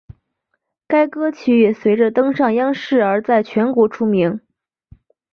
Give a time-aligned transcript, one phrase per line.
[0.87, 4.41] 该歌曲也随着登上央视而在全国出名。